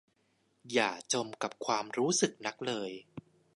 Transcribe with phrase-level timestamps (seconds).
[0.73, 2.91] อย่าจมกับความรู้สึกนักเลย